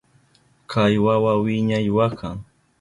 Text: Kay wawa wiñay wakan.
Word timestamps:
Kay 0.71 0.93
wawa 1.05 1.31
wiñay 1.43 1.87
wakan. 1.97 2.37